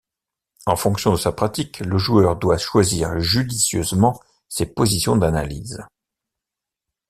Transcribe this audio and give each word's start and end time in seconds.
En 0.65 0.75
fonction 0.75 1.11
de 1.11 1.15
sa 1.17 1.31
pratique, 1.31 1.77
le 1.81 1.99
joueur 1.99 2.35
doit 2.35 2.57
choisir 2.57 3.19
judicieusement 3.19 4.19
ses 4.49 4.65
positions 4.65 5.15
d'analyse. 5.15 5.83